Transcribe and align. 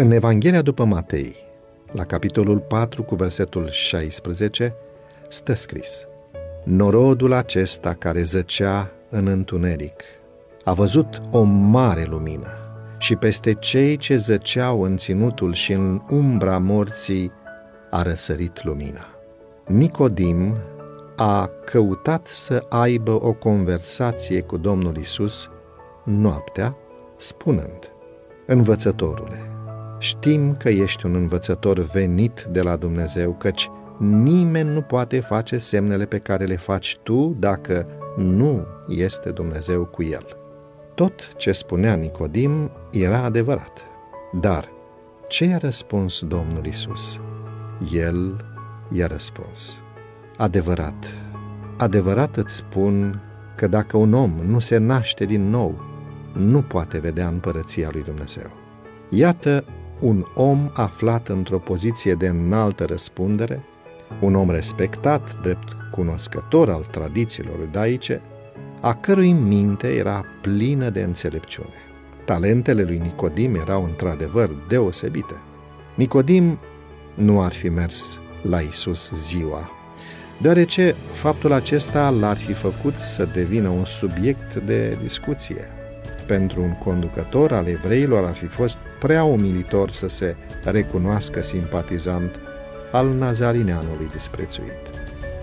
În 0.00 0.10
Evanghelia 0.10 0.62
după 0.62 0.84
Matei, 0.84 1.36
la 1.92 2.04
capitolul 2.04 2.58
4 2.58 3.02
cu 3.02 3.14
versetul 3.14 3.68
16, 3.70 4.74
stă 5.28 5.54
scris 5.54 6.06
Norodul 6.64 7.32
acesta 7.32 7.94
care 7.94 8.22
zăcea 8.22 8.90
în 9.10 9.26
întuneric 9.26 10.02
a 10.64 10.72
văzut 10.72 11.20
o 11.30 11.42
mare 11.42 12.04
lumină 12.04 12.48
și 12.98 13.16
peste 13.16 13.52
cei 13.52 13.96
ce 13.96 14.16
zăceau 14.16 14.82
în 14.82 14.96
ținutul 14.96 15.52
și 15.52 15.72
în 15.72 16.00
umbra 16.10 16.58
morții 16.58 17.32
a 17.90 18.02
răsărit 18.02 18.64
lumina. 18.64 19.06
Nicodim 19.66 20.54
a 21.16 21.50
căutat 21.64 22.26
să 22.26 22.66
aibă 22.68 23.24
o 23.24 23.32
conversație 23.32 24.40
cu 24.40 24.56
Domnul 24.56 24.96
Isus 24.96 25.50
noaptea, 26.04 26.76
spunând, 27.16 27.92
Învățătorule, 28.46 29.57
știm 29.98 30.56
că 30.56 30.68
ești 30.68 31.06
un 31.06 31.14
învățător 31.14 31.78
venit 31.78 32.46
de 32.50 32.62
la 32.62 32.76
Dumnezeu, 32.76 33.32
căci 33.32 33.70
nimeni 33.98 34.68
nu 34.68 34.80
poate 34.80 35.20
face 35.20 35.58
semnele 35.58 36.04
pe 36.04 36.18
care 36.18 36.44
le 36.44 36.56
faci 36.56 36.98
tu 37.02 37.36
dacă 37.38 37.86
nu 38.16 38.66
este 38.88 39.30
Dumnezeu 39.30 39.84
cu 39.84 40.02
el. 40.02 40.26
Tot 40.94 41.36
ce 41.36 41.52
spunea 41.52 41.94
Nicodim 41.94 42.70
era 42.90 43.22
adevărat. 43.22 43.82
Dar 44.40 44.68
ce 45.28 45.44
i-a 45.44 45.58
răspuns 45.58 46.20
Domnul 46.20 46.66
Isus? 46.66 47.20
El 47.92 48.44
i-a 48.90 49.06
răspuns. 49.06 49.78
Adevărat, 50.36 51.14
adevărat 51.76 52.36
îți 52.36 52.54
spun 52.54 53.20
că 53.56 53.66
dacă 53.66 53.96
un 53.96 54.12
om 54.12 54.32
nu 54.46 54.58
se 54.58 54.76
naște 54.76 55.24
din 55.24 55.50
nou, 55.50 55.80
nu 56.32 56.62
poate 56.62 56.98
vedea 56.98 57.28
împărăția 57.28 57.88
lui 57.92 58.02
Dumnezeu. 58.02 58.50
Iată 59.08 59.64
un 60.00 60.26
om 60.34 60.70
aflat 60.74 61.28
într-o 61.28 61.58
poziție 61.58 62.14
de 62.14 62.26
înaltă 62.26 62.84
răspundere, 62.84 63.64
un 64.20 64.34
om 64.34 64.50
respectat, 64.50 65.40
drept 65.42 65.76
cunoscător 65.90 66.70
al 66.70 66.86
tradițiilor 66.90 67.56
daice, 67.70 68.20
a 68.80 68.94
cărui 68.94 69.32
minte 69.32 69.88
era 69.88 70.24
plină 70.42 70.90
de 70.90 71.02
înțelepciune. 71.02 71.74
Talentele 72.24 72.82
lui 72.82 72.98
Nicodim 72.98 73.54
erau 73.54 73.84
într-adevăr 73.84 74.50
deosebite. 74.68 75.34
Nicodim 75.94 76.58
nu 77.14 77.42
ar 77.42 77.52
fi 77.52 77.68
mers 77.68 78.18
la 78.42 78.60
Isus 78.60 79.10
ziua, 79.14 79.70
deoarece 80.40 80.94
faptul 81.12 81.52
acesta 81.52 82.10
l-ar 82.10 82.36
fi 82.36 82.52
făcut 82.52 82.96
să 82.96 83.28
devină 83.34 83.68
un 83.68 83.84
subiect 83.84 84.54
de 84.54 84.98
discuție. 85.02 85.64
Pentru 86.26 86.62
un 86.62 86.78
conducător 86.78 87.52
al 87.52 87.66
evreilor 87.66 88.24
ar 88.24 88.34
fi 88.34 88.46
fost 88.46 88.78
prea 88.98 89.24
umilitor 89.24 89.90
să 89.90 90.08
se 90.08 90.36
recunoască 90.64 91.42
simpatizant 91.42 92.34
al 92.92 93.08
nazarineanului 93.08 94.08
disprețuit. 94.12 94.86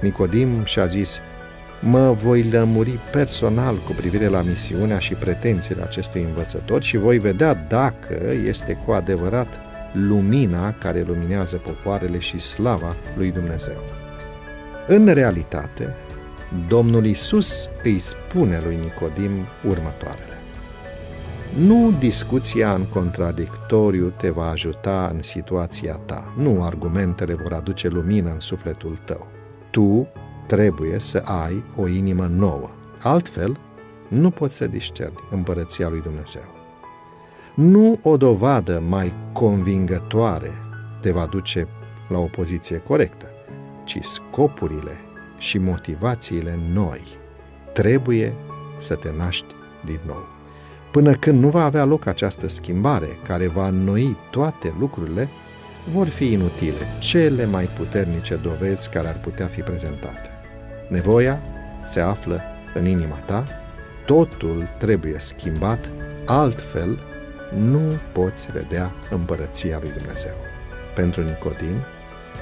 Nicodim 0.00 0.64
și-a 0.64 0.86
zis, 0.86 1.18
mă 1.80 2.12
voi 2.12 2.42
lămuri 2.42 2.98
personal 3.10 3.76
cu 3.76 3.92
privire 3.92 4.26
la 4.26 4.42
misiunea 4.42 4.98
și 4.98 5.14
pretențiile 5.14 5.82
acestui 5.82 6.22
învățător 6.22 6.82
și 6.82 6.96
voi 6.96 7.18
vedea 7.18 7.54
dacă 7.54 8.32
este 8.46 8.78
cu 8.84 8.92
adevărat 8.92 9.48
lumina 9.92 10.72
care 10.72 11.04
luminează 11.06 11.56
popoarele 11.56 12.18
și 12.18 12.38
slava 12.38 12.96
lui 13.16 13.30
Dumnezeu. 13.30 13.82
În 14.86 15.06
realitate, 15.06 15.94
Domnul 16.68 17.06
Isus 17.06 17.68
îi 17.82 17.98
spune 17.98 18.60
lui 18.64 18.76
Nicodim 18.76 19.30
următoarele. 19.64 20.37
Nu 21.58 21.92
discuția 21.98 22.74
în 22.74 22.84
contradictoriu 22.84 24.12
te 24.16 24.30
va 24.30 24.48
ajuta 24.48 25.10
în 25.14 25.22
situația 25.22 25.94
ta, 26.06 26.32
nu 26.36 26.62
argumentele 26.62 27.34
vor 27.34 27.52
aduce 27.52 27.88
lumină 27.88 28.30
în 28.30 28.40
sufletul 28.40 28.98
tău. 29.04 29.26
Tu 29.70 30.08
trebuie 30.46 30.98
să 30.98 31.22
ai 31.24 31.64
o 31.76 31.88
inimă 31.88 32.26
nouă. 32.26 32.70
Altfel, 33.02 33.58
nu 34.08 34.30
poți 34.30 34.54
să 34.54 34.66
discerni 34.66 35.18
împărăția 35.30 35.88
lui 35.88 36.00
Dumnezeu. 36.00 36.54
Nu 37.54 37.98
o 38.02 38.16
dovadă 38.16 38.82
mai 38.88 39.12
convingătoare 39.32 40.50
te 41.00 41.10
va 41.10 41.26
duce 41.26 41.68
la 42.08 42.18
o 42.18 42.26
poziție 42.26 42.76
corectă, 42.76 43.26
ci 43.84 43.98
scopurile 44.00 44.96
și 45.38 45.58
motivațiile 45.58 46.58
noi 46.72 47.00
trebuie 47.74 48.34
să 48.76 48.94
te 48.94 49.10
naști 49.16 49.54
din 49.84 49.98
nou. 50.06 50.37
Până 50.90 51.12
când 51.12 51.42
nu 51.42 51.48
va 51.48 51.64
avea 51.64 51.84
loc 51.84 52.06
această 52.06 52.48
schimbare 52.48 53.18
care 53.22 53.46
va 53.46 53.68
înnoi 53.68 54.16
toate 54.30 54.74
lucrurile, 54.78 55.28
vor 55.92 56.06
fi 56.06 56.32
inutile 56.32 56.86
cele 56.98 57.44
mai 57.44 57.64
puternice 57.64 58.34
dovezi 58.34 58.90
care 58.90 59.08
ar 59.08 59.20
putea 59.20 59.46
fi 59.46 59.60
prezentate. 59.60 60.30
Nevoia 60.88 61.40
se 61.84 62.00
află 62.00 62.40
în 62.74 62.86
inima 62.86 63.18
ta, 63.26 63.44
totul 64.06 64.68
trebuie 64.78 65.18
schimbat, 65.18 65.90
altfel 66.26 66.98
nu 67.58 67.80
poți 68.12 68.50
vedea 68.50 68.92
împărăția 69.10 69.78
lui 69.82 69.92
Dumnezeu. 69.98 70.34
Pentru 70.94 71.22
Nicodim, 71.22 71.76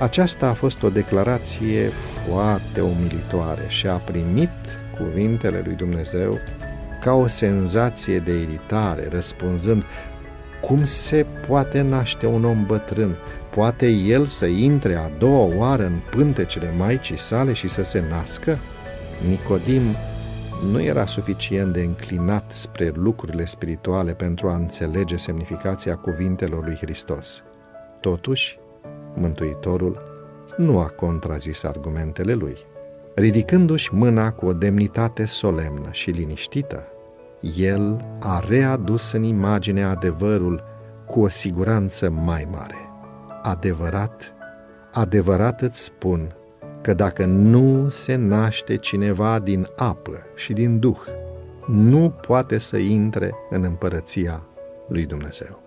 aceasta 0.00 0.48
a 0.48 0.52
fost 0.52 0.82
o 0.82 0.88
declarație 0.88 1.88
foarte 1.88 2.80
umilitoare 2.80 3.64
și 3.68 3.86
a 3.86 3.96
primit 3.96 4.50
cuvintele 4.98 5.62
lui 5.64 5.74
Dumnezeu 5.74 6.38
ca 7.06 7.14
o 7.14 7.26
senzație 7.26 8.18
de 8.18 8.32
iritare, 8.32 9.08
răspunzând, 9.10 9.84
cum 10.60 10.84
se 10.84 11.26
poate 11.48 11.80
naște 11.80 12.26
un 12.26 12.44
om 12.44 12.66
bătrân? 12.66 13.16
Poate 13.50 13.88
el 13.88 14.26
să 14.26 14.46
intre 14.46 14.94
a 14.94 15.08
doua 15.18 15.56
oară 15.56 15.84
în 15.84 15.98
pântecele 16.10 16.72
Maicii 16.76 17.18
sale 17.18 17.52
și 17.52 17.68
să 17.68 17.82
se 17.82 18.04
nască? 18.08 18.58
Nicodim 19.28 19.82
nu 20.70 20.82
era 20.82 21.06
suficient 21.06 21.72
de 21.72 21.80
înclinat 21.80 22.52
spre 22.52 22.92
lucrurile 22.94 23.44
spirituale 23.44 24.12
pentru 24.12 24.48
a 24.48 24.54
înțelege 24.54 25.16
semnificația 25.16 25.96
cuvintelor 25.96 26.64
lui 26.64 26.76
Hristos. 26.76 27.42
Totuși, 28.00 28.58
Mântuitorul 29.14 30.02
nu 30.56 30.78
a 30.78 30.86
contrazis 30.86 31.62
argumentele 31.62 32.32
lui. 32.32 32.56
Ridicându-și 33.14 33.94
mâna 33.94 34.32
cu 34.32 34.46
o 34.46 34.52
demnitate 34.52 35.24
solemnă 35.24 35.88
și 35.90 36.10
liniștită, 36.10 36.86
el 37.41 38.04
a 38.20 38.42
readus 38.48 39.12
în 39.12 39.22
imagine 39.22 39.84
adevărul 39.84 40.64
cu 41.06 41.20
o 41.20 41.28
siguranță 41.28 42.10
mai 42.10 42.48
mare. 42.50 42.88
Adevărat, 43.42 44.34
adevărat 44.92 45.60
îți 45.60 45.82
spun 45.82 46.34
că 46.82 46.94
dacă 46.94 47.24
nu 47.24 47.88
se 47.88 48.14
naște 48.14 48.76
cineva 48.76 49.38
din 49.38 49.66
apă 49.76 50.19
și 50.34 50.52
din 50.52 50.78
duh, 50.78 50.98
nu 51.66 52.10
poate 52.10 52.58
să 52.58 52.76
intre 52.76 53.34
în 53.50 53.62
împărăția 53.62 54.42
lui 54.88 55.06
Dumnezeu. 55.06 55.47
thank 55.48 55.60
you 55.60 55.66